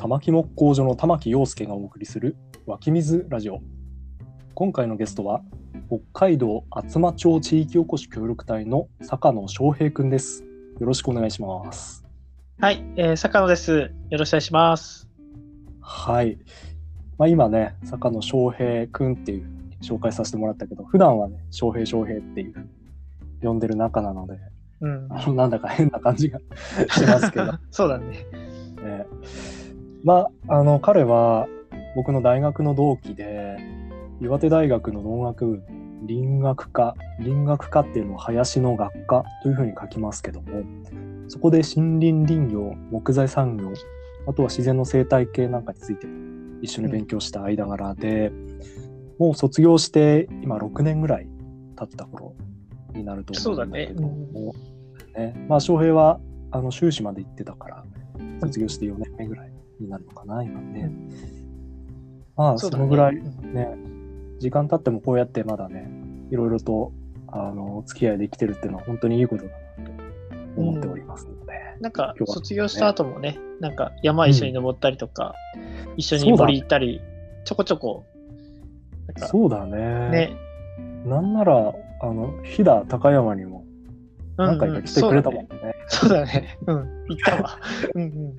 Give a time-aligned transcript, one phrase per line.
[0.00, 2.34] 玉木木工所の玉木陽介がお送りする
[2.64, 3.60] 湧き水ラジオ
[4.54, 5.42] 今回のゲストは
[5.88, 10.42] 北海道厚真町地域おこし協力隊の坂野翔平くんです
[10.80, 12.02] よろしくお願いします
[12.58, 13.92] はい、えー、坂野です。
[14.08, 15.06] よろしくお願いします。
[15.82, 16.38] はい、
[17.18, 19.50] まあ、今ね坂野翔平くんっていう
[19.82, 22.54] 紹介させてもらったけど普段はね翔平翔平っていう
[23.42, 24.38] 呼んでる仲なので
[24.80, 25.08] うん。
[25.10, 26.38] あのなんだか変な感じが
[26.88, 28.24] しますけど そうだね。
[28.82, 29.59] えー
[30.04, 31.48] まああの彼は
[31.96, 33.58] 僕の大学の同期で
[34.20, 35.62] 岩手大学の農学部
[36.06, 40.62] 林学科林学科っていうのを林の学科というふうに書きますけども
[41.28, 43.72] そこで森林林業木材産業
[44.26, 46.06] あとは自然の生態系なんかについて
[46.62, 48.32] 一緒に勉強した間柄で、
[49.18, 51.28] もう卒業して今6年ぐらい
[51.76, 52.34] 経った頃
[52.94, 54.54] になると思うんだけども
[55.16, 55.46] ね。
[55.48, 57.84] まあ翔平はあの修士まで行ってたから
[58.40, 59.49] 卒業して4年目ぐらい
[59.80, 60.90] になるのかな今ね。
[62.36, 63.76] まあそのぐらいうんね
[64.38, 65.90] 時間経ってもこうやってまだね
[66.30, 66.92] いろいろと
[67.28, 75.34] あのお付き合いできてるっていうのは本当にいいことだなと思っておりますので、なんか卒業した後もね、なんか山一緒に登ったりとか、
[75.96, 77.00] 一緒に森行ったり、
[77.44, 78.04] ちょこちょこ、
[79.16, 79.76] そうだね
[80.10, 80.36] ね、
[81.04, 83.64] なんならあの飛騨高山にも
[84.36, 85.50] 何回か来てくれたもんね。
[85.88, 86.56] そうだね。
[86.66, 86.88] そうだね。
[87.04, 87.58] うん、行ったわ。
[87.94, 88.36] うんうん。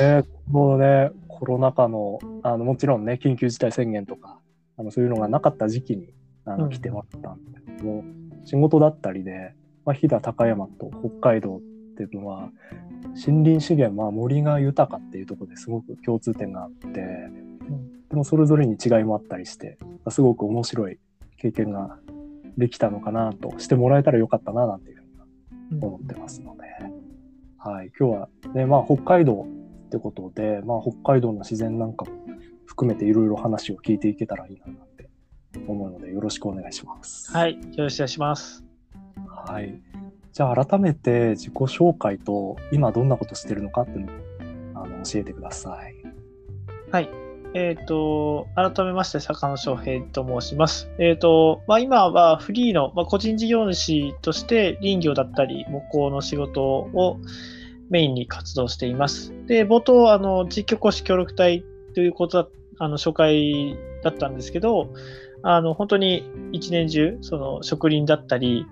[0.00, 4.38] えーもうねコロナ禍のあのもちろんね緊急事態宣言とか
[4.78, 6.08] あのそういうのがなかった時期に
[6.46, 8.04] あうんの来てもらったんだけども、
[8.44, 9.54] 仕事だったりで、
[9.86, 11.60] まあ、飛騨高山と北海道っ
[11.96, 12.50] ていうのは
[13.26, 17.00] 森林資源、まあ、森が豊かっていうところですごく共通点があって
[18.10, 19.78] でもそれぞれに違いもあったりして
[20.10, 20.98] すごく面白い
[21.38, 21.98] 経験が
[22.58, 25.08] できたのかなとしてもらえたらよかったななんていうふうに
[25.72, 26.62] うん思ってますので、
[27.58, 29.46] はい、今日はね、まあ、北海道
[29.94, 32.10] ってことで、まあ、北海道の自然なんかも
[32.66, 35.08] 含めていろいろ話を聞いていけたらいいなって
[35.68, 37.30] 思うのでよろしくお願いします。
[37.30, 38.64] はい、よろしくお願いします。
[39.46, 39.80] はい、
[40.32, 44.12] じゃあ改めて自己紹介と今どんなことしてるのかっていうの
[44.80, 45.94] をあの教えてください。
[46.90, 47.08] はい。
[47.56, 50.90] えっ、と、改めまして、坂野翔平と申します。
[50.98, 57.20] えっ、と、まあ、今はフリーの、まあ、個人事業主として林業だったり、木工の仕事を
[57.90, 59.32] メインに活動しています。
[59.46, 61.64] で、冒頭、あの、地域おこし協力隊
[61.94, 64.92] ということだ、あの、紹介だったんですけど、
[65.42, 68.66] あの、本当に一年中、その、植林だったり、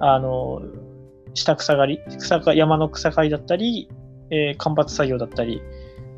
[0.00, 0.62] あの、
[1.34, 3.88] 下草刈り、草か山の草刈りだったり、
[4.30, 5.62] えー間伐作業だったり、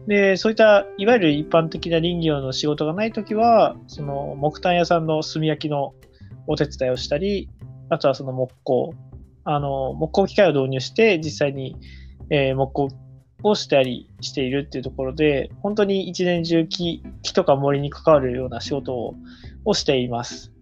[0.06, 5.94] で、そういった、いわゆる一般的な林業の仕事がないときは、その木炭屋さんの炭焼きの
[6.46, 7.48] お手伝いをしたり、
[7.88, 8.94] あとはその木工、
[9.44, 11.76] あの、木工機械を導入して、実際に、
[12.32, 12.88] えー木工
[13.44, 19.14] をしたりしているっていうところで、本当に一年中木木とか森に関わるような仕事を
[19.64, 20.52] をしています。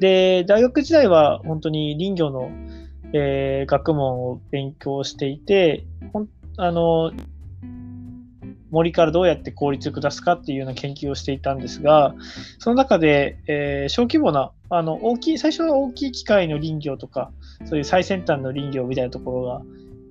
[0.00, 2.50] で、大学時代は本当に林業の、
[3.12, 7.12] えー学問を勉強していて、ほんあの、
[8.70, 12.14] 森からどうやって効率よく出すかっていうような研究をしていたんですが、
[12.58, 17.30] その中で、えー小規模な、あの、大きい、最初は大きい機械の林業とか、
[17.66, 19.62] そういう最先端の林業みたいなところが、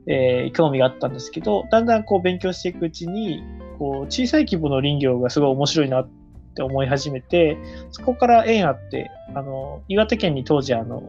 [0.07, 3.43] えー興味があったんですけど、だんだんこう勉強していくうちに、
[3.77, 6.09] こう、小さい規模の林業がすごい面白いなっ
[6.55, 7.57] て思い始めて、
[7.91, 11.03] そこから縁あって、あの、岩手県に当時、あの、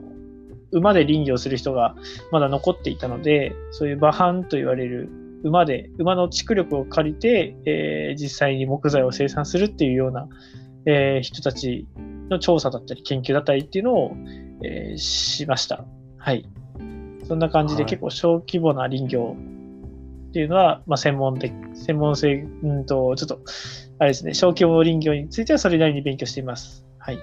[0.73, 1.95] 馬で林業する人が
[2.31, 5.11] まだ残っていたので、そういう馬搬と言われる
[5.45, 10.29] 馬で、馬の蓄力を借りて、えー実際に木材を生産するっていうような、
[10.87, 11.87] えー人たち
[12.31, 14.17] の調査だったり研究だったりっていうのを、
[14.65, 15.85] えーしました。
[16.19, 16.49] はい。
[17.33, 19.35] そんな感じではい結構小規模な林業
[20.29, 23.41] っていうのは、まあ、専門的、専門性、うんと、ちょっと、
[23.99, 26.87] あれですね、小規模林業についてはそれなりに勉強しています。
[26.99, 27.19] はい。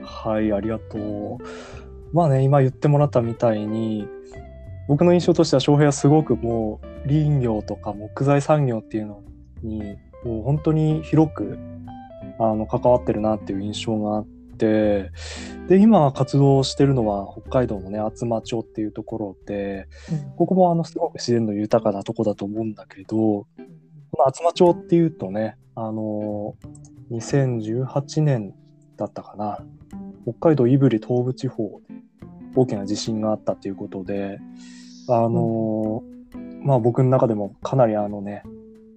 [0.00, 1.38] はい、ありがとう。
[2.14, 4.08] まあね、今言ってもらったみたいに、
[4.88, 9.22] 僕の印象としては翔平はすごくもう林業とか木材産業っていうの
[9.62, 11.58] にもう本当に広く
[12.38, 15.10] あの関わってるなっていう印象があって
[15.68, 19.88] で今活動してるのは北海道のね厚真町っていうところで
[20.36, 23.46] ここもあのすごく自然の豊かなとこだと思うんだけどこ
[24.18, 26.54] の厚真町っていうとねあの
[27.10, 28.54] 2018年
[28.96, 29.60] だったかな。
[30.24, 31.96] 北海道胆振東部地方で
[32.56, 34.40] 大きな地震があったということで
[35.08, 36.02] あの、
[36.62, 38.42] まあ僕の中でもかなりあのね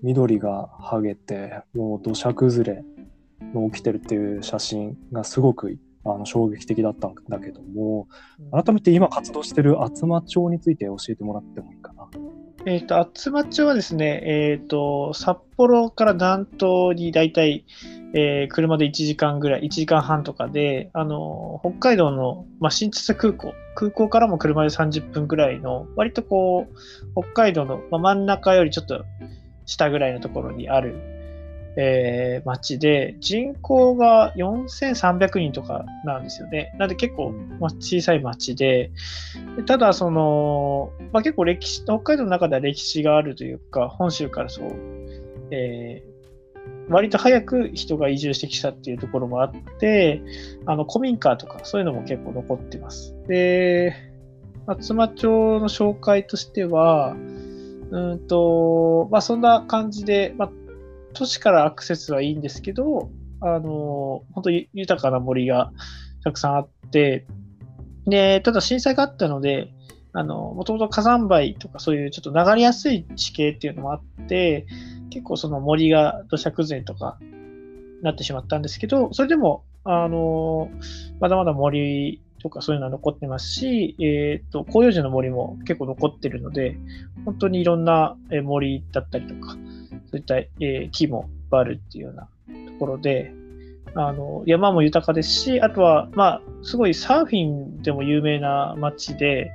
[0.01, 2.83] 緑が剥げてもう土砂崩れ
[3.53, 8.07] の起きてるっていう写真がすごくあの衝撃的だったんだけども
[8.51, 12.07] 改めて今活動してる厚真町について教えてもらってもいいかな。
[12.65, 17.65] えっ、と、厚真町はですね、えっ、と、札幌から南東に大体、
[18.13, 29.05] えー車で1時間ぐらい、1時間半とかで、あの、北海道の、まあ、新千歳空港、空港からも車で30分ぐらいの、割とこう、北海道の、まあ、真ん中よりちょっと
[29.65, 31.18] 下ぐらいのところにある、
[31.81, 36.75] えー町で、人口が4300人とかなんですよね。
[36.77, 38.91] なんで結構、まあ、小さい町で、
[39.55, 44.69] でただ、その、まあ、結構歴史、北海道の中では歴史があるというか、本州からそう、
[45.51, 46.09] えー
[46.89, 50.23] 割と早く人が移住してきたっていうところもあって、
[50.65, 53.15] あの古民家とかそういうのも結構残ってます。
[53.27, 53.93] で、
[54.65, 55.27] 松間町
[55.59, 57.15] の紹介としては、
[57.91, 60.51] うんと、まあそんな感じで、まあ
[61.13, 63.09] 都市からアクセスはいいんですけど、
[63.41, 65.71] あの、本当に豊かな森が
[66.23, 67.25] たくさんあって、
[68.05, 69.73] で、ただ震災があったので、
[70.13, 74.65] あの、もともと火山灰とかそういうちょっと流れやすい地形っていうのもあって、
[75.09, 77.19] 結構その森が土砂崩れとか
[78.01, 80.69] なってしまったんですけど、それでも、あの、
[81.19, 86.77] まだまだ森とかそういうのは残ってますし、えっ、と、広葉樹の森も結構残ってるので、
[87.25, 89.57] 本当にいろんなえー森だったりとか、そ
[90.13, 92.29] ういった、えー木もいっぱいあるっていうようなと
[92.79, 93.33] ころで、
[93.95, 99.51] あの山も豊かですし、あとは、まあ、すごいサーフィンでも有名な街で、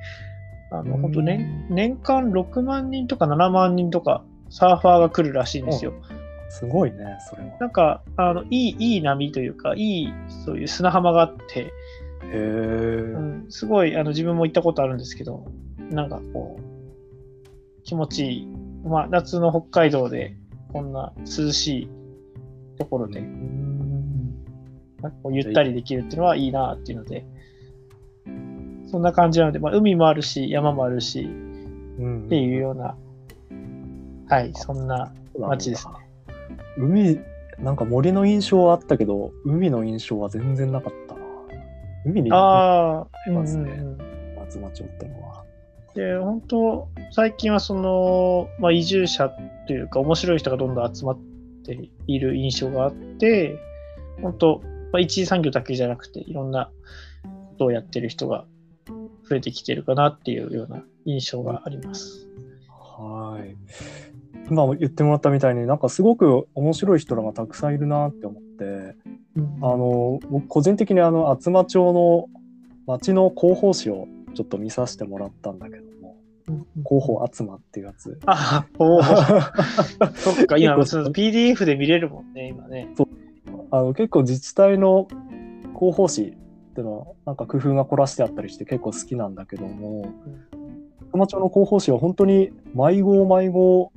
[0.71, 5.93] あの本当年年間6万人とか7万人とかサーファーが来るらしいんですよ。
[6.49, 6.99] すごいね、
[7.29, 7.59] それは。
[7.61, 10.13] なんかあのいいいい波というか、いい
[10.45, 11.73] そういう砂浜があって、
[12.25, 12.37] へえ
[13.15, 13.19] う。
[13.19, 15.47] ん、すごいあの自分も行ったことあるんですけど、
[15.91, 18.49] なんかこう、気持ちいい。
[18.85, 20.37] まあ、夏の北海道で
[20.73, 21.89] こんな涼しい
[22.79, 27.25] ところで、なんかこうゆったりできるっていうのはいいなっていうので、
[28.87, 31.27] そんな感じなので、まあ、海もあるし、山もあるし、う
[32.07, 32.97] んっていうような、
[34.29, 35.95] はい、そんな街ですね。
[36.77, 37.21] 海、
[37.59, 41.14] なんか森の印象はあったけど、海の印象は全然なかったな。
[42.05, 43.99] 海にああ、うんうんますねうん。
[44.39, 45.45] 松町ってのは。
[45.95, 49.31] で、本当、最近はその、まあ、移住者
[49.67, 51.19] というか、面白い人がどんどん集まっ
[51.65, 53.57] ている印象があって、
[54.21, 54.61] 本当、
[54.93, 56.71] まあ、一次産業だけじゃなくて、いろんな
[57.25, 58.45] ことをやってる人が
[59.29, 62.29] 増えてきてるかなっていうような印象があります。
[62.69, 63.57] はい。
[64.51, 68.44] 今言ってもらったみたいになんかすごく面白い人らがたくさんいるなって思って、
[69.61, 72.29] あの僕個人的にあの厚真町の
[72.87, 76.17] 町の広報誌をちょっと見させてもらったんだけども、
[76.87, 78.19] 広報厚真っていうやつ。
[78.27, 79.03] あ、おお、
[80.15, 82.89] そっか、今、PDF で見れるもんね、今ね。
[83.71, 85.09] あの結構自治体の
[85.75, 90.07] 広報誌っていうのはなんか工夫が凝らしてあったりして結構好きなんだけども、
[91.09, 93.93] 厚真町の広報誌は本当に毎号毎号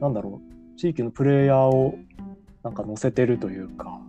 [0.00, 0.40] なんだろ
[0.76, 1.94] う地域のプレイヤーを
[2.62, 4.00] なんか載せてるというか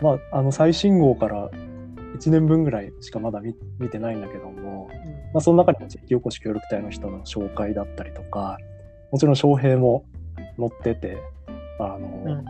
[0.00, 1.50] まああの最新号から
[2.18, 4.88] 1年分ぐらいしかまだ見見てないんだけども、
[5.32, 8.58] まあ、その中にも地域おこし協力隊の人の紹介だったりとか
[9.12, 10.04] もちろん翔平も
[10.58, 11.18] 載ってて
[11.78, 12.44] あの、うん。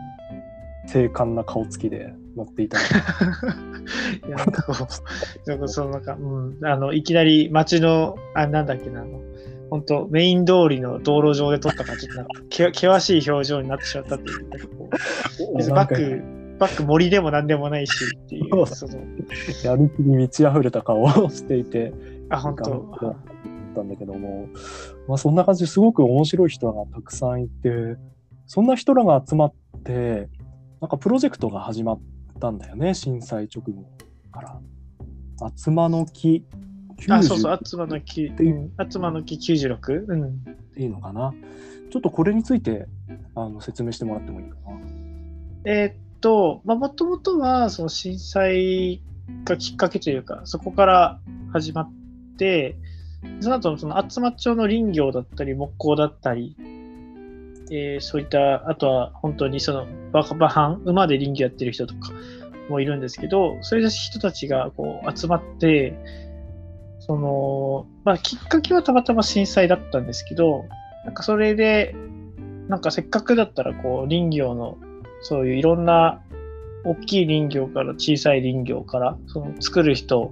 [0.87, 2.83] 精悍な顔つきで載っていたり
[4.27, 4.73] いや、なんかこ
[5.45, 9.21] う、なんかそのなんか、うん、あの、いきなり街の、あ、なんだっけな、あの、
[9.69, 16.23] 本当メイン通りの道路上で撮ったから、ちょっとなんか、け険しい表情になってしまったっていう、 バック、
[16.61, 18.93] バック森でも何でもないしっていう、その、
[19.63, 21.91] やる気に満ち溢れた顔をしていて。
[22.29, 22.69] あ、本当。
[22.69, 23.15] 頑張っ
[23.75, 24.47] たんだけども、
[25.07, 27.97] まあ、そんな感じですごく面白い人がたくさんいて。
[28.45, 29.53] そんな人らが集まっ
[29.85, 30.29] て
[30.81, 32.01] なんかプロジェクトが始まっ
[32.41, 33.85] たんだよね震災直後
[34.31, 34.59] から。
[35.41, 36.45] 厚間の木
[37.09, 38.55] あ、そうそう、90あつまの木、ていう。
[38.55, 38.71] うん。
[38.75, 40.05] あつまの木 96?
[40.05, 40.43] うん。
[40.77, 41.33] いいのかな。
[41.89, 42.87] ちょっとこれについて
[43.35, 44.61] あの説明してもらってもいいかな。
[45.65, 49.01] えーっと、まあ、もともとは、その震災
[49.43, 51.19] がきっかけというか、そこから
[51.51, 51.91] 始まっ
[52.37, 52.77] て、
[53.39, 56.55] その後、その厚真町の林業だったり、木工だったり、
[57.71, 62.11] えーそういった、あとは本当にその馬馬藩、馬で林業やってる人とか
[62.69, 65.93] もいるんですけど、そういう人たちがこう集まって、
[66.99, 70.65] その、まあ、きっかけはたまたま震災だったんですけど、
[71.05, 71.95] なんかそれで、
[72.67, 74.77] なんかせっかくだったらこう林業の
[75.21, 76.21] そういういろんな
[76.83, 80.31] 大きい林業から小さい林業からその作る人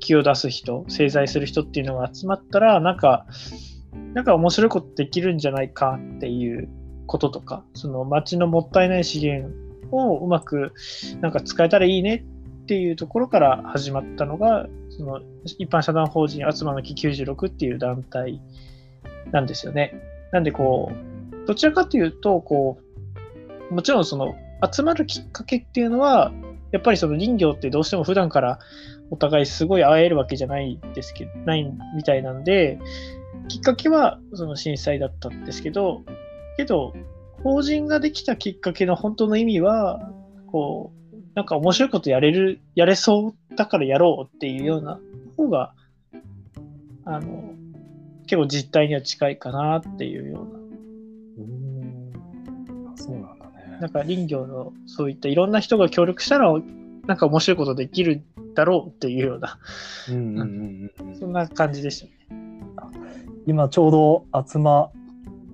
[0.00, 3.26] 木を出す人製材する人っていうのが集まったらなんか
[4.14, 6.68] なんか面白いことできるんじゃないかっていう
[7.06, 9.54] こととかその町のもったいない資源
[9.90, 10.72] をうまく
[11.20, 12.24] なんか使えたらいいね
[12.62, 18.40] っていうところから始まったのがその一般社団法人あつまの木96っていう団体
[19.30, 19.94] なんですよね。
[20.32, 22.81] なんでこう、どちらかというと、こう、
[23.72, 24.36] もちろんその
[24.72, 26.32] 集まるきっかけっていうのは、
[26.72, 28.58] やっぱりその林業ってどうしても普段から
[29.10, 31.64] お互いすごい会えるわけじゃないですけど、ない
[31.96, 32.78] みたいなんで、
[33.48, 36.02] きっかけはその震災だったんですけど、
[36.56, 36.94] けど、
[37.42, 40.12] 法人ができたきっかけの本当の意味は、
[40.46, 45.00] こう、なんか面白いことやれる、やれそうだからやろうっていうような
[45.36, 45.74] 方が、
[47.04, 47.54] あの、
[48.26, 50.61] 結構実態には近いかなっていうような。
[53.82, 56.54] なんか林業のそういったいろんな人が協力したら、
[57.08, 58.22] なんか面白いことできる
[58.54, 59.58] だろうっていうような、
[60.08, 62.12] うんうんうんうんそんな感じでしたね。
[63.44, 64.92] 今ちょうど集ま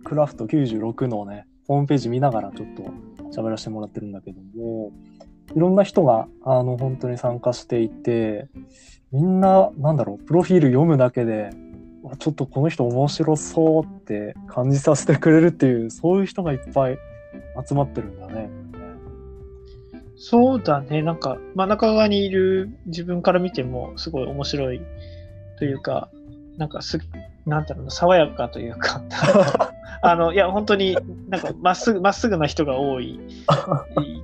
[0.04, 4.92] クラフト96のね、ホームページ見ながらちょっと喋らせてもらってるんだけども、
[5.56, 8.50] いろんな人があの本当に参加していて、
[9.10, 11.48] みんな、なんだろう、プロフィール読むだけで、
[12.04, 16.98] あちょっとこの人面白そうって感じさせてくれるっていう、そういう人がいっぱい
[17.66, 18.50] 集まってるんだね。
[20.16, 24.80] そうだね、なんか真ん中側にいる自分から見てもすごい面白い
[25.58, 26.10] というか、
[26.56, 26.98] なんかす、
[27.46, 29.00] なんだろうな、爽やかというか、
[30.02, 30.96] あの、いや、本当に
[31.28, 33.18] なんかまっすぐ、まっすぐな人が多い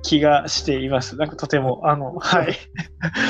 [0.03, 1.17] 気がしています。
[1.17, 2.53] なんかとても、あの、はい。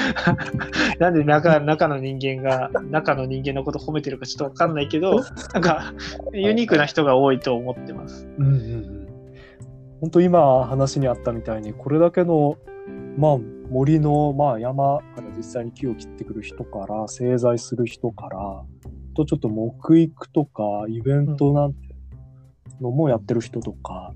[1.00, 5.24] なんで中中の人間が、中の人間のこと褒めてるかちょっとわかんないけど、
[5.54, 5.94] なんか
[6.34, 8.28] ユニークな人が多いと思ってます。
[8.38, 8.56] うんうんう
[9.02, 9.05] ん。
[10.06, 12.58] 本当今話にあったみたいにこれだけの
[13.18, 13.38] まあ
[13.72, 18.38] 森のまあ山から実際に木を切ってくる人から製材する人から
[19.16, 21.80] とちょっと木育とかイベントなんて
[22.80, 24.14] のもやってる人とか、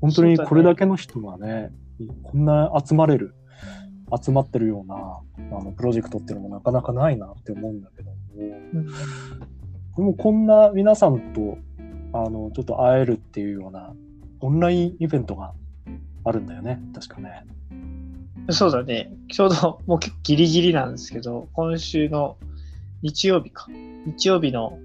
[0.00, 1.72] 本当にこれだけの人がね
[2.22, 3.34] こんな集まれる
[4.24, 8.16] 集まってるようなあのプロジェクトっていうのもなかなかないなって思うんだけども、
[8.74, 8.86] うん。
[8.86, 8.92] で
[9.96, 11.58] もこんな皆さんと
[12.12, 13.92] あのちょっと会えるっていうような
[14.42, 15.52] オンラインイベントが
[16.24, 17.44] あるんだよね確かね。
[18.50, 19.12] そうだね。
[19.30, 22.36] ちょうどもう結構ギリギリなんですけど、今週の
[23.02, 23.68] 日曜日か。
[24.04, 24.78] 日曜日の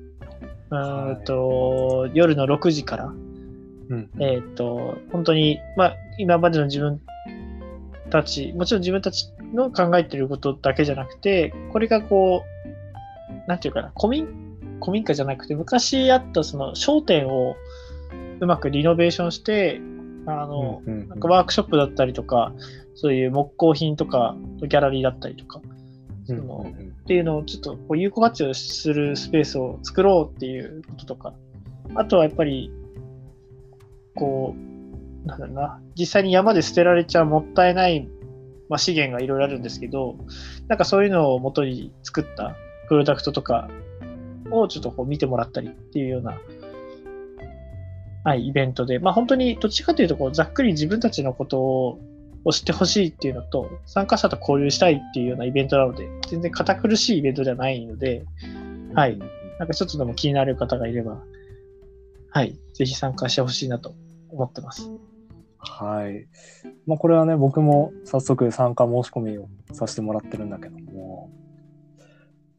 [0.69, 7.01] うーんと、夜の6時から、うんえっ、と、本当に、まあ、今までの自分
[8.09, 12.43] たち、もちろん自分たちの考えてることだけじゃなくて、これがこ
[13.45, 14.27] う、なんていうかな、古民
[14.81, 17.55] 古民家じゃなくて、昔あったその商店を
[18.39, 19.81] うまくリノベーションして、
[20.25, 22.53] あの、うんうんなんかワークショップだったりとか、
[22.95, 25.61] そういう木工品とか、ギャラリーだったりとか、
[26.25, 26.87] そうんのうんうん。
[26.89, 31.33] っていうのをちょっとこう有効活用するスペースを作ろうっていうこととか、
[31.95, 32.71] あとはやっぱり、
[34.15, 38.07] こう、なんだろうな、実際に山で捨てられちゃもったいない、
[38.69, 40.17] まあ、資源がいろいろあるんですけど、
[40.67, 42.55] なんかそういうのを元に作った
[42.89, 43.69] プロダクトとか
[44.51, 46.37] をちょっとこう見てもらったりっていうような、
[48.27, 51.99] はい、イベントで、まあ本当にどっちかというとこうざっくり自分たちのことを
[52.51, 58.25] 知ってほしいっていうのと、参加者と交流したいっていうようなイベントなので、全然堅苦しいイベントではないので、
[58.93, 59.17] はい
[59.59, 61.23] なんかちょっとでも気になる方がいれば、
[62.31, 63.95] はい、ぜひ参加してほしいなと
[64.27, 64.91] 思ってます。
[65.57, 66.27] はい。
[66.85, 71.31] まあこれはね、僕も早速参加申し込みをさせてもらってるんだけども、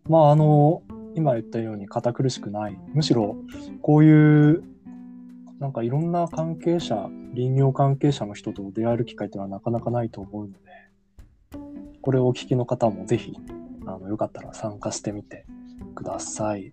[0.08, 0.82] まああの、
[1.14, 2.78] 今言ったように堅苦しくない。
[2.94, 3.37] むしろ
[3.82, 4.64] こういう、
[5.58, 10.58] なんかいろんな関係者、林業関係者の人と出会える機会っていうのはなかなかないと思うので、
[12.00, 13.34] これをお聞きの方もぜひ、
[13.86, 15.46] あの、よかったら参加してみて
[15.94, 16.72] ください。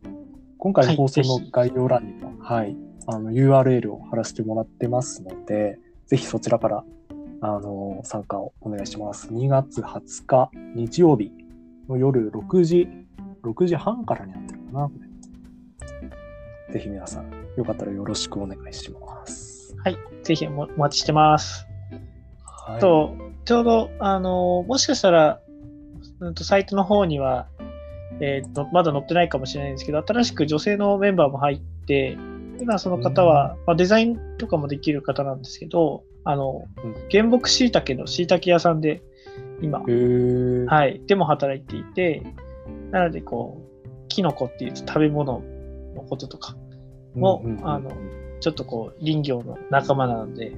[0.57, 2.77] 今回の放送の概要欄にも、はい、
[3.07, 6.83] あの URL を貼らせてもらってますので、ぜひそちらから
[7.41, 9.27] あの参加をお願いします。
[9.29, 11.31] 2月20日日曜日
[11.89, 12.87] の夜6時、
[13.43, 14.87] 6時半からになってるかな。
[14.87, 14.93] こ
[16.69, 19.75] れぜひ皆さん、よかったらよろしくお願いします。
[19.83, 21.67] はい、ぜひおお待ちしてます。
[22.67, 25.39] はい、と、ちょうど、あの、もしかしたら、
[26.19, 27.47] うんとサイトの方には、
[28.19, 32.17] えーと、まだ載ってないかもしれないんですけど、新しく女性のメンバーも入って、
[32.59, 36.95] 今その方は、まあ、デザインとかもできる方なんですけど、あの、うん。
[37.11, 39.03] 原木しいたけのしいたけ屋さんで、
[39.61, 42.23] 今、はい、でも働いていて、
[42.91, 45.43] なので、こう、キノコっていうと食べ物
[45.95, 46.55] のこととか
[47.15, 47.91] も、うんうんうんあの、
[48.39, 50.51] ちょっとこう、林業の仲間なので、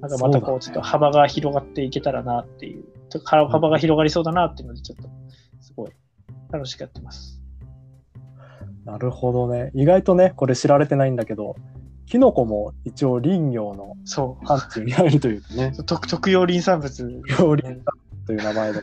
[0.00, 5.08] なんかまたこう、ちょっと幅が広がっていけたらなっていう、ちょっと幅幅が広がりそうだなっていうので、ちょっと、
[5.60, 5.90] すごい
[6.50, 7.40] 楽しくやってます。
[8.84, 9.72] なるほどね。
[9.74, 11.56] 意外とね、これ知られてないんだけど、
[12.06, 15.74] キノコも一応林業のそ範疇に入るというかね。
[15.78, 15.84] う。
[15.84, 17.22] 特特用林産物。
[17.38, 17.62] 料理
[18.26, 18.80] という名前で。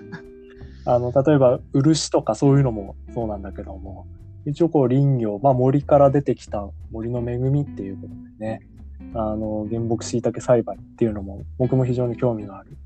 [0.86, 4.06] あの、例えば、漆とかそういうのもそうなんだけども、
[4.46, 8.68] 一応こう林業、まあ、森から出てきた森の恵みっていうことでね
[9.14, 12.78] あの原木しいたけ栽培っていうのも僕も非常に興味がある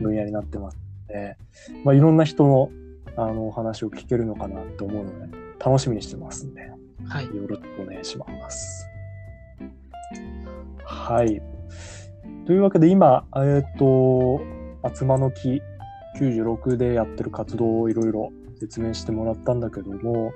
[0.00, 0.78] 分野になってます
[1.08, 1.36] ので、
[1.84, 2.70] まあ、いろんな人の
[3.16, 6.68] あのお話を聞けるのかなと思うので楽しみにしてますんで、
[7.06, 8.88] はい、よろしくお願いします。
[10.84, 11.40] はい。
[12.46, 14.40] というわけで今、えっ、ー、と、
[14.82, 15.62] 厚間の木
[16.18, 20.32] 96でやってる活動をいろいろ説明してもらったんだけども、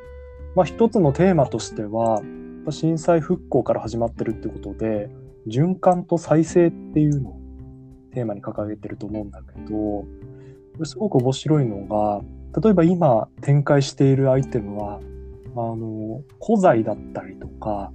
[0.54, 2.22] まあ、一つのテーマとしては
[2.70, 5.10] 震災復興から始まってるってことで
[5.46, 7.40] 循環と再生っていうのを
[8.12, 10.04] テーマに掲げてると思うんだけど
[10.84, 12.22] すごく面白いのが
[12.60, 15.00] 例えば今展開しているアイテムは
[15.56, 17.92] あの古材だったりとか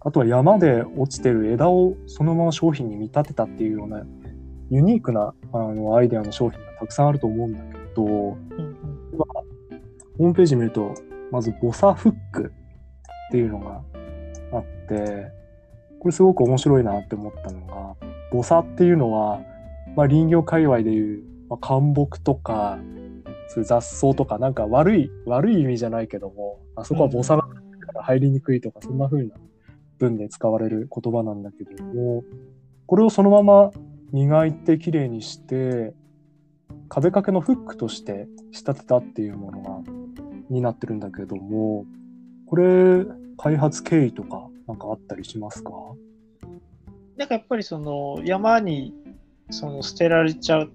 [0.00, 4.04] あとは山で落ちてる枝をそのまま商品に見立てたっていうような
[4.70, 8.36] ユニークなあのアイデアの商品がたくさんあると思うんだけど、うんうん、
[10.18, 10.94] ホームページ見ると
[11.34, 12.52] まずボサフック
[13.28, 13.82] っていうのが
[14.52, 15.32] あって
[15.98, 17.96] これすごく面白いなって思ったのが
[18.30, 19.40] ボサっていうのは、
[19.96, 22.78] まあ、林業界隈でいう、まあ、灌木とか
[23.48, 27.42] そういう雑草とかなんか悪い悪い意味じゃないけどもあそこはボサが
[28.00, 29.34] 入りにくいとかそんな風な
[29.98, 32.22] 文で使われる言葉なんだけども
[32.86, 33.72] これをそのまま
[34.12, 35.94] 磨いてきれいにして
[36.88, 40.03] 壁掛けのフックとして仕立てたっていうものが
[40.50, 41.86] になってるんだけども
[42.46, 43.04] これ
[43.36, 45.70] 開発経緯とかなんかあったりしますか？
[47.16, 48.94] なんかやっぱりその山に
[49.50, 50.68] その捨てられちゃっ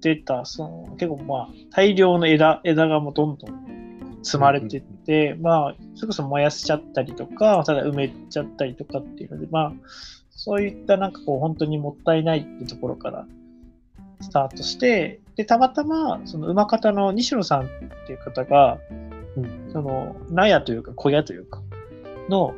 [0.00, 9.72] てたその結構まあ大量の枝枝がもうどんどん積まれてって、うんうん、まあそれこそ燃やしちゃったりとかただ埋めちゃったりとかっていうのでまあ
[10.30, 13.26] そういったなんかこう本当にもったいないっていうところから
[14.20, 17.68] スタートしてでたまたまその馬方の西野さんっ
[18.06, 18.78] ていう方が、
[19.36, 21.62] うん、その納屋というか小屋というか
[22.28, 22.54] の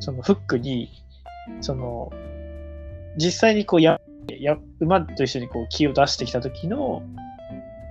[0.00, 0.90] そのフックに
[1.60, 2.10] その
[3.16, 4.00] 実際にこうや
[4.40, 7.02] や馬と一緒にこう木を出してきた時の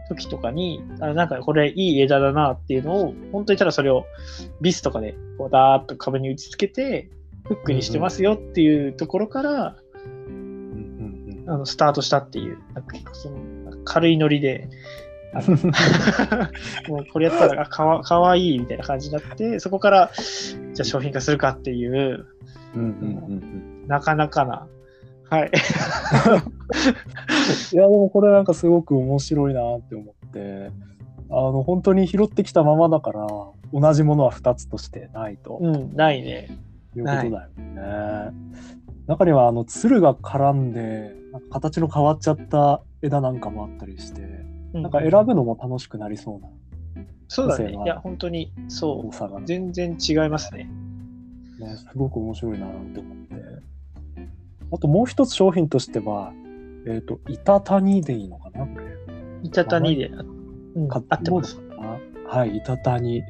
[0.10, 4.06] 時とかにあなんかこれいい枝だなっていうのを本当にただそれを
[4.62, 7.10] ビスとかでこうダーッと壁に打ち付けて
[7.48, 9.76] フックにしてますよっていうところから、
[11.48, 13.38] あのスタートしたっていうなんか結構その
[13.86, 14.68] 軽いノリで
[16.88, 20.10] もうこれやったらかわかわいいみたいな感じになってそこから
[20.74, 22.26] じゃあ商品化するかっていう,、
[22.76, 22.86] うんうんう
[23.86, 24.68] ん、なかなかな
[25.30, 25.52] はい。
[27.74, 30.72] いやでもこれなんかすごく面白いなって思って
[31.30, 33.28] あの本当に拾ってきたままだから
[33.74, 36.48] 同じものは2つとしてないと、うん、ないね。
[36.96, 38.34] いうことだよね。
[39.08, 44.22] 中にはあのつるが絡んでなんか形の変わっちゃった枝なんかもあったりして、
[44.74, 46.50] なんか選ぶのも楽しくなりそうな。
[47.28, 47.72] そうだね。
[47.72, 49.46] いや、本当にそう。
[49.46, 50.70] 全然違いますね。
[51.60, 53.36] ね、すごく面白いなって思って。
[54.72, 56.34] あともう一つ商品としては、
[56.86, 58.86] えっ、ー、と、板谷でいいのかなこれ。
[59.44, 60.08] 板谷で、
[60.76, 63.24] うん、合ってますかはい、板谷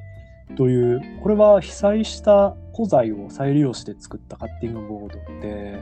[0.57, 5.81] という、これは被災した古材を再利用して作ったカッティングボードで、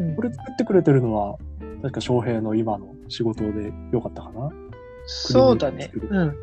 [0.00, 1.38] うん、これ作ってくれてるのは、
[1.82, 4.50] 確か翔平の今の仕事でよかったかな
[5.06, 5.90] そうだね。
[6.10, 6.34] うん。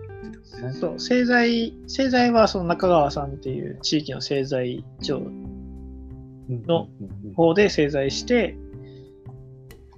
[0.74, 5.22] そう製材製材はその中川さんっていう地域の製材所
[6.68, 6.88] の
[7.36, 8.56] 方で製材して、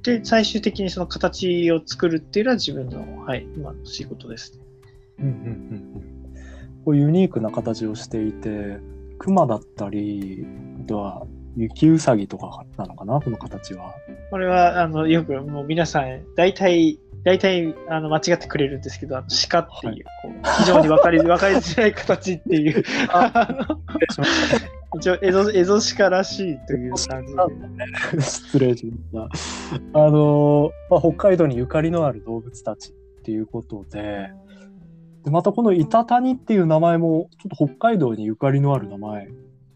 [0.04, 4.64] で最終的にその形を作るっていうのは自分の、はい、今の仕事ですね。
[5.20, 5.42] うんうんうんう
[6.80, 8.80] ん、こうユニークな形をしていて
[9.20, 10.46] 熊だったり
[10.84, 13.94] あとは雪うさぎとかなのかなこの形は。
[14.32, 22.84] これはあのよくもう皆さん大体大体あの間違ってくれるんですけど、あの鹿っていう、こう非常に分かり 分かりづらい形っていう、
[24.98, 27.40] 一応エゾ、エゾ鹿らしいという感じで。
[28.22, 30.00] 失礼しました。
[30.00, 34.30] あの、まあ、北海道にゆかりのある動物たちっていうことで、
[35.24, 39.30] でまたこのイタタニっていう名前も、ちょっと北海道にゆかりのある名前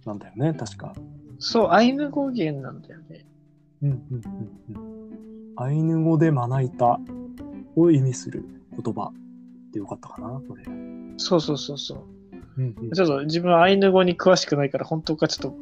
[0.06, 0.94] なんだよね、確か。
[1.40, 3.26] そう、アイヌ語源なんだよね。
[3.84, 4.00] うんうん
[4.72, 5.54] うんうん。
[5.56, 7.00] アイヌ語でまな板
[7.76, 9.12] を意味する言葉
[9.72, 10.64] でよかったかな、これ。
[11.18, 12.04] そうそうそうそう。
[12.58, 15.54] うんうん、ちょっと自分はアイヌ語に詳しくないから、本当かちょっ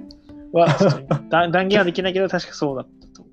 [0.51, 0.67] とは
[1.29, 3.25] 断言はできないけど、確かそうだったと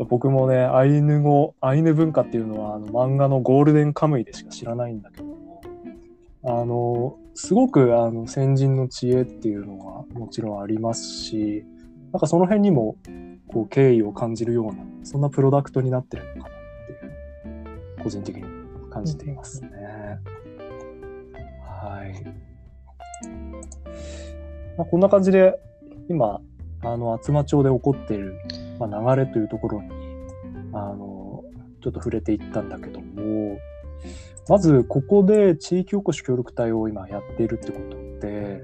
[0.08, 5.60] 僕もね、アイヌ語、アイヌ文化っていうのはあの漫画のゴールデンカムイでしか知らないんだけども、
[6.44, 11.64] あの、すごくあの先人の知恵っていうのはもちろんありますし、
[12.12, 12.96] なんかその辺にも
[13.48, 18.44] こう敬意を感じるような、そんなプロダクトになってるのかなっていう個人的に
[18.90, 19.70] 感じていますね。
[21.70, 22.24] はい。
[24.76, 25.58] まあ、こんな感じで
[26.08, 26.40] 今
[26.82, 28.38] あの厚真町で起こっている、
[28.78, 29.88] まあ、流れというところに
[30.72, 31.44] あの
[31.82, 33.58] ちょっと触れていったんだけども
[34.48, 38.62] まずここで地域おこし協力隊を今やっているってことで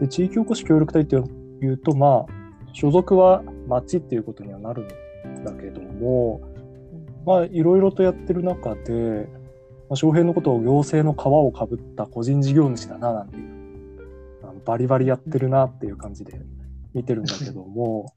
[0.00, 1.18] で地域おこし協力隊ってい
[1.66, 2.32] うとまあ
[2.72, 4.88] 所属は町っていうことにはなる
[5.26, 6.40] んだけども
[7.24, 9.28] まあいろいろとやってる中で、
[9.88, 13.48] まあ、翔平のことを行政の皮をかぶった個人事業主だななんていう
[14.64, 16.40] バリバリやってるなっていう感じで
[16.92, 18.12] 見てるんだけども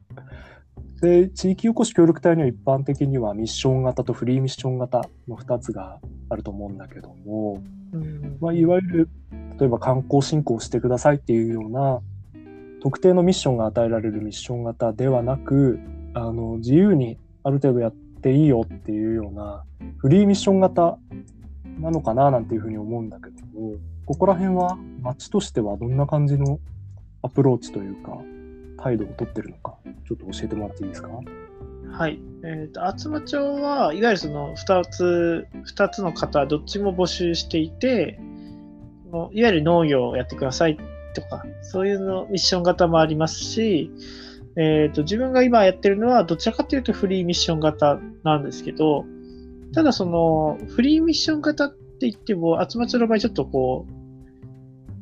[1.02, 7.62] で地域おこし協力隊には一般的にはミッション型とフリーミッション型の2つがあると思うんだけども、
[8.40, 9.10] まあ、いわゆる
[9.60, 12.02] 例えば観光振興してくださいっていうような
[12.82, 15.80] 特定のミッションが与えられるミッション型ではなく
[16.14, 19.64] あの自由にある程度やっていいよっていうような
[19.98, 21.00] フリーミッション型
[21.80, 23.74] なのかななんていうふうに思うんだけども
[24.06, 26.60] ここら辺は町としてはどんな感じの
[27.24, 28.20] アプローチというか
[28.82, 29.76] 態度をとってるのか
[30.08, 31.10] ちょっと教えてもらっていいですか？
[31.92, 32.20] はい。
[32.44, 38.20] えっ、と、厚真町は、いわゆるその2つ、2つの方、どっちも募集していて、
[39.12, 40.78] いわゆる農業をやってください
[41.14, 43.92] とか、そういうのミッション型もありますし、
[44.56, 49.06] えっ、と、自分が今やってるのは、どちらかというとフリーミッション型なんですけど、
[49.74, 54.01] ただその、フリーミッション型って言っても、厚真町の場合ちょっとこう、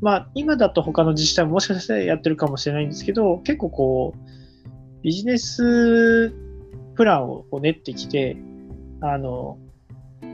[0.02, 4.30] まあ、今だと他の自治体ももしかしたらやってるかもしれないんですけど、結構こう、
[5.02, 6.32] ビジネス
[6.96, 8.38] プランを練ってきて、
[9.02, 9.58] あの、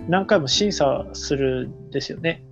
[0.08, 2.44] 何回も審査するんですよね。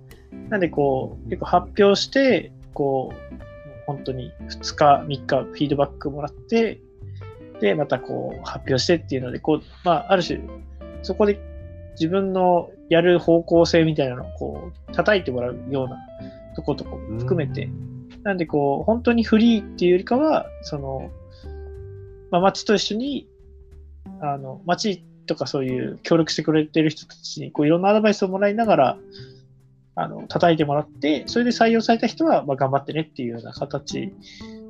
[0.48, 3.34] なんでこう、結構発表して、こう、
[3.86, 6.80] 本当に2日、3日フィードバックもらって、
[7.60, 10.40] で、またこう発表してっていうので、こう、まあ、ある種、
[11.02, 11.38] そこで
[11.92, 15.98] 自分のやる方向性みたいなのをこう、叩いてもらうような
[16.54, 17.68] とことかも含めて、
[18.22, 21.10] なんでこう、本当にフリーっていうよりかは、その、
[22.30, 23.28] まあ、町と一緒に、
[24.20, 28.98] あの、町とかそういう協力してくれてる人たちに、こう、いろんなアドバイスをもらいながら、
[29.96, 34.12] あの、叩いてもらって、それで採用された人は、まあ、頑張ってねっていうような形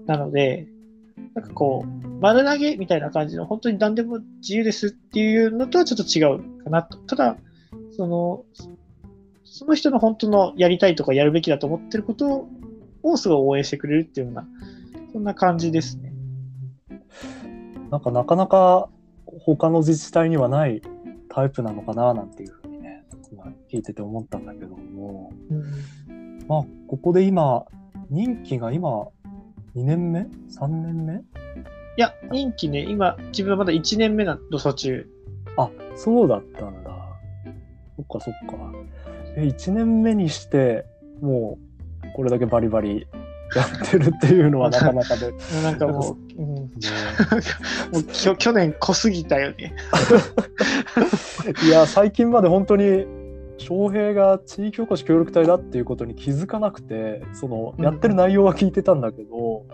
[0.07, 0.67] なので、
[1.35, 6.99] なんかこう、丸投げみたいな感じの、本当に何でも自由ですっていうのとはちょっと違うかなと。
[6.99, 7.37] ただ、
[7.97, 8.45] その、
[9.57, 12.49] その人の本当のやりたいとかやるべきだと思ってること
[13.05, 14.49] をすごい応援してくれるっていうような、
[15.13, 16.13] そんな感じですね。
[17.89, 18.89] なんかなかなか
[19.43, 20.83] 他の自治体にはない
[21.29, 25.33] タイプなのかななんていうふうにね今聞いてて思ったんだけども。
[26.09, 27.65] うん、まあここで今
[28.11, 28.89] 任期が今
[29.77, 31.15] 2年目？3年目？
[31.15, 31.21] い
[31.97, 35.07] や、任期ね、今、自分はまだ1年目なの、途中。
[35.57, 36.91] あそうだったんだ。
[37.97, 38.57] そっかそっか
[39.37, 40.87] え1年目にして
[41.21, 41.59] も
[42.05, 43.07] うこれだけバリバリ
[43.55, 46.69] やってるっていうのは なかなかで、ね、なんかもう、うん、も
[48.01, 49.75] うきょ去年濃すぎたよね。
[51.65, 53.07] いや最近まで本当に
[53.59, 59.65] 翔平が地域おこし協力隊だっていうことに気づかなくてそのやってる内容は聞いてたんだけど、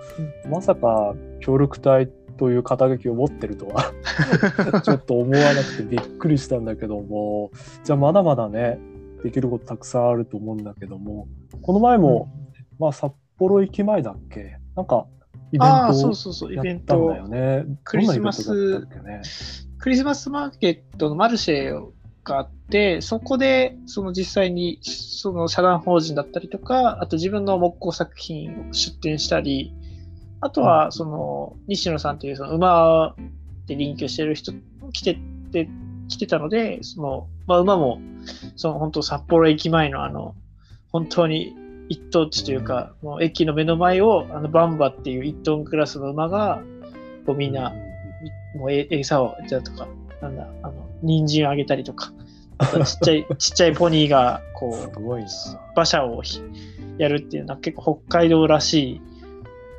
[0.49, 3.93] まさか協力隊という肩書きを持ってるとは
[4.83, 7.51] ちょっと思わなくてびっくりしたんだけども
[7.85, 8.79] じゃあまだまだね
[9.23, 11.29] できることたくさんあると思うんだけども
[11.63, 12.29] この前も、
[12.79, 14.57] まあ札幌駅前だっけ？
[14.77, 15.07] なんか
[15.53, 17.19] イベントをそうそうそう、イベンやったんだト。
[17.19, 17.65] よね。
[17.85, 18.87] クリスマス。
[19.79, 21.85] クリスマスマーケットのマルシェ
[22.23, 29.75] があって、そこでその実際にその社団法人だったりとか、あと自分の木工作品を出展したり、
[30.41, 30.67] あとうん。
[30.67, 33.17] はその西野さんというその馬
[33.67, 34.61] で臨居してる人も
[34.93, 35.19] 来て
[35.51, 35.69] て
[36.11, 38.01] 来てたので、そのまあ、馬も
[38.57, 40.35] その本当札幌駅前のあの
[40.93, 41.55] 本当に
[41.89, 46.63] 一等地というか、もう駅の目の前をあのバンバっていう1トンクラスの馬が
[47.25, 47.73] こうみんな
[48.55, 49.89] もうえ餌をじゃあとか、
[50.21, 52.13] なんだ、あの、人参あげたりとか、
[52.85, 54.73] ちっちゃい、 ちっちゃいポニーが、こ
[55.29, 55.59] すう。
[55.75, 56.43] 馬車をひ
[56.99, 59.01] やるっていうのは結構北海道らしい、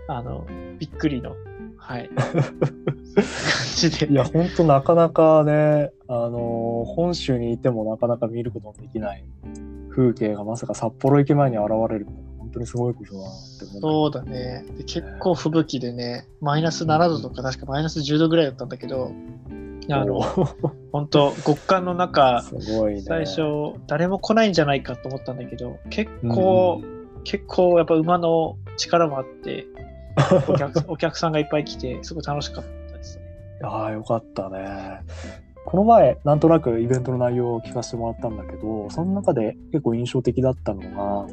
[0.07, 0.47] あの、
[0.79, 1.35] びっくりの、
[1.77, 2.09] はい。
[3.15, 3.23] 感
[3.75, 4.11] じで。
[4.11, 9.23] いや、ほんとなかなかね、あのー本州にいてもなかなか見ることのできない
[9.91, 12.07] 風景がまさか札幌駅前に現れる
[12.39, 14.65] 本当にすごいことだなって思そうだね。
[14.77, 19.13] で結構吹雪でね、マイナス7度とか、確かマイナス10度ぐらいだったんだけど、
[19.89, 20.21] あの、
[20.91, 23.01] 本当極寒の中、すごいね。
[23.01, 23.41] 最初、
[23.87, 26.81] 誰も来ないんじゃないかと思ったんだけど、結構、
[27.23, 29.65] 結構やっぱ馬の力もあって、
[30.47, 32.80] お客お客さんがいっぱい来て、すごい楽しかった。
[33.63, 35.01] ああ、よかったね。
[35.65, 41.27] この前、なんとなくイベントの内容を聞かせてもらったんだけど、その中で結構印象的だったのが、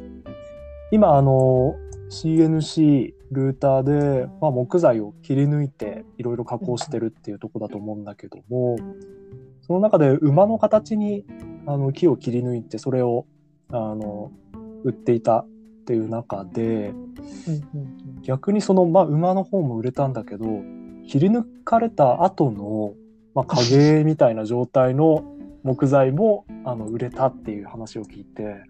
[0.91, 1.75] 今、あの、
[2.09, 8.77] CNC ルーターで、まあ、木材を切り抜いていろいろ加工してるっていうとこだと思うんだけども
[9.61, 11.25] その中で馬の形に
[11.67, 13.27] あの木を切り抜いてそれを
[13.71, 14.31] あの
[14.83, 15.47] 売っていたっ
[15.85, 16.93] ていう中で
[18.23, 20.45] 逆にその、まあ、馬の方も売れたんだけど
[21.09, 22.93] 切り抜かれた後の、
[23.33, 25.25] まあ、影みたいな状態の
[25.63, 28.63] 木材もあの売れたっていう話を聞いて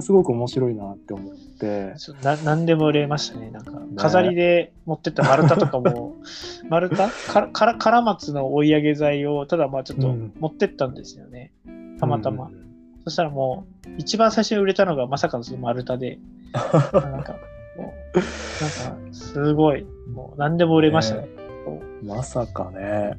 [0.00, 1.94] すごく面白いなって思って。
[2.22, 3.72] な何でも売れましたねなんか。
[3.96, 6.16] 飾りで持ってった丸太とかも、
[6.70, 7.06] 丸太？
[7.30, 10.08] かからカラマツの追い上げ材をただまあちょっと
[10.40, 12.54] 持ってったんですよね、うん、たまたま、うん、
[13.04, 16.18] そしたらもう一番最初に売れたのがまさかのその丸太で。
[16.54, 17.36] なんか
[17.76, 19.86] もうなんかすごい。
[20.14, 21.28] もう何でも売れましたね、ね、
[22.04, 23.18] まさかね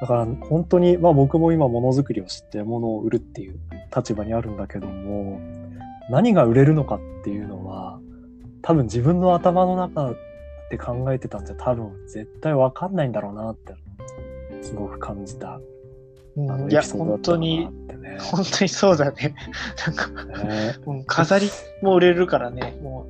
[0.00, 3.58] だから本当に、まあ僕も今ものづくりをして物を売るっていう
[3.94, 5.40] 立場にあるんだけども、
[6.10, 8.00] 何が売れるのかっていうのは、
[8.62, 10.14] 多分自分の頭の中
[10.70, 13.74] で考えてたんじゃ多分絶対わかんないんだろうなって、
[14.62, 15.60] すごく感じた。
[16.36, 17.68] うん、いや、本当に、
[18.20, 19.34] 本当にそうだね。
[19.86, 20.74] なんか、ね、
[21.06, 21.48] 飾り
[21.82, 23.06] も売れるからね、も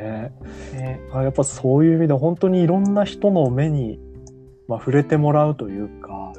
[0.00, 0.02] う。
[0.02, 0.32] ね。
[0.72, 4.00] ねやっぱそういう意味で本当にいろんな人の目に
[4.68, 6.32] まあ、触れてもらうというか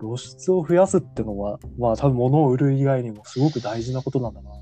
[0.00, 4.60] 露出を増やすっていうのはまあ多分物を売る以外にもすごく大事なことなんだなって、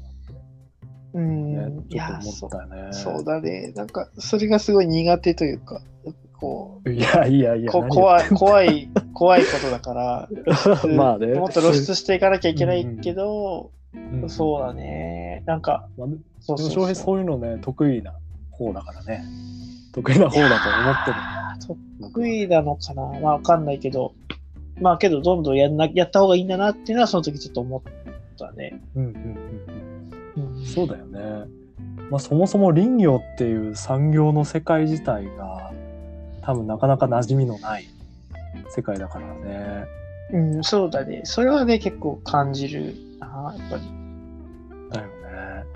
[1.15, 3.25] うん、ね、ちょっと思ったよねそう。
[3.25, 3.73] だね。
[3.75, 5.81] なんかそれがすごい苦手というか
[6.39, 10.29] こういやいやいや怖い怖い怖いことだから
[10.95, 11.29] まあね。
[11.35, 16.09] もっと露出していかなきゃいけないけど、うんうん、そうだねなんか、まあ、
[16.41, 18.15] そうそうそうそういうのね得意な
[18.51, 19.25] 方だからね
[19.93, 21.17] 得意な方だと思ってる
[22.01, 24.15] 得意なのかなまあわかんないけど、
[24.81, 27.83] まあけどどんどんやんなやった方がいいんだなっていうのはその時ちょっと思っ
[28.39, 28.81] たね。
[28.97, 29.13] うんうん
[30.37, 30.65] うんうん。
[30.65, 31.47] そうだよね。
[32.11, 35.73] まあそもそも林業っていう産業の世界自体が
[36.43, 37.89] 多分なかなか馴染みのない
[38.71, 39.85] 世界だからね。
[40.33, 41.23] うん、そうだね。
[41.25, 43.83] それはね、結構感じるな、やっぱり。
[44.91, 45.67] だよね。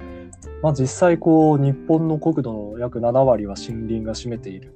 [0.63, 4.75] まあ実際こう、日本の国土の約7割は森林が占めている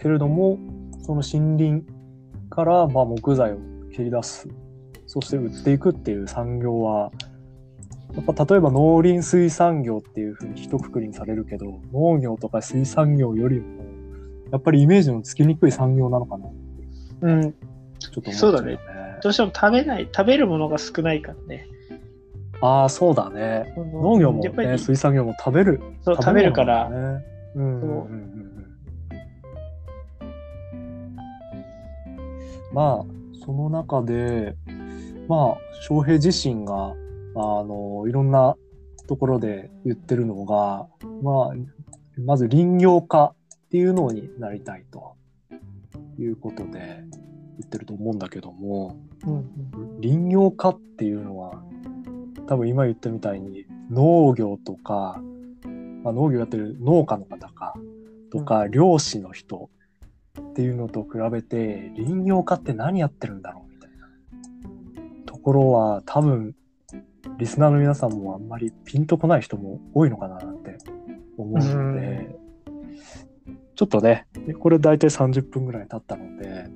[0.00, 0.58] けれども
[1.02, 1.84] その森林
[2.48, 3.58] からまあ木材を
[3.92, 4.48] 切り出す
[5.06, 7.12] そして売っていくっていう産業は
[8.14, 13.84] やっぱ例えば農林水産業っていうふうに一括りにされるけど農業とか水産業よりも
[14.50, 16.46] やっぱりイメージのつきにくい産業なのかな
[17.22, 17.52] うん。
[17.98, 18.80] ちょっと、ね、そうだね。
[19.22, 21.68] どうしても食べない、食べるものが少ないからね。
[22.62, 23.74] ああ、そうだね。
[23.76, 25.80] 農業も、ね、水産業も食べる。
[26.02, 26.88] そう、食べるから。
[26.88, 27.22] うん
[27.54, 28.66] うんうんうん。
[32.72, 33.04] まあ
[33.44, 34.54] その中で
[35.26, 36.94] まあ翔平自身が
[37.34, 38.54] あのいろんな
[39.08, 40.86] ところで言ってるのが、
[41.22, 45.16] まあ、まず林業家っていうのになりたいと。
[46.22, 48.96] いうことで言ってると思うんだけども、
[49.26, 51.62] うん、林業家っていうのは
[52.50, 55.22] 多分今言ったみたいに農業とか、
[56.02, 57.74] まあ、農業やってる農家の方か
[58.32, 59.70] とか、漁師の人
[60.36, 64.08] っていうのと比べて林業家って何やってるんだろうみたいな。
[65.26, 66.56] ところは多分
[67.38, 70.76] リスナーの皆さんもあんまりピンとこない人も多いのかなって
[71.38, 72.36] 思うので、
[73.76, 74.26] ちょっとね
[74.58, 76.66] これ大体30分ぐらい経ったので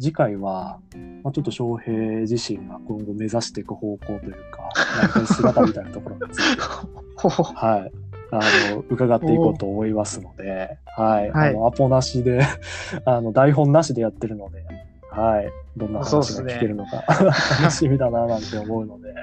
[0.00, 0.80] 次回は、
[1.22, 4.68] まあ、ちょっと翔平自身が今後目指していく方向というか、
[5.00, 6.62] なんか姿みたいなところについて、
[7.54, 7.92] はい、
[8.30, 8.40] あ
[8.72, 12.40] の伺っていこうと思いますので、はい、はい、あのアポなしで
[13.04, 14.64] あの台本なしでやってるので、
[15.10, 17.04] はい、どんな話が聞けるのか、ね、
[17.62, 19.14] 楽しみだななんて思うので、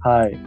[0.00, 0.38] はい、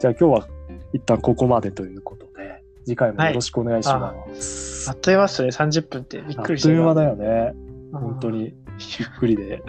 [0.00, 0.48] じゃあ今日は
[0.92, 4.90] 一旦ここまでということで、次回もよろしくお願いします。
[4.90, 6.68] はい、あっという間ですね、30分ってびっくりした。
[6.68, 7.54] あっという間だよね、
[7.92, 8.54] 本当に
[8.98, 9.62] ゆっくりで。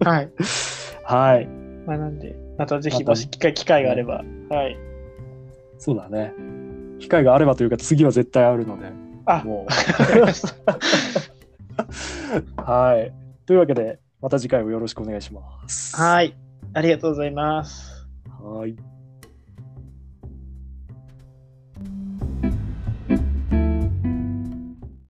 [0.00, 0.30] はい。
[1.04, 1.46] はい。
[1.86, 4.76] まあ、なんで、またぜひ、もし機会機会があれば、はい。
[5.78, 6.32] そうだね。
[6.98, 8.90] 機会があればというか次は絶対あるので。
[9.26, 9.72] あもう。
[12.60, 13.12] はい。
[13.44, 15.94] というわけで、また次回をよろしくお願いします。
[15.96, 16.34] はい。
[16.72, 18.06] ありがとうございます。
[18.42, 18.76] はい。